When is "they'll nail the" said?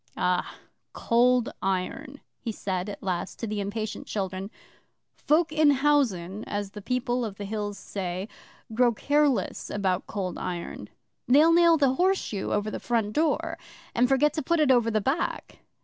11.27-11.93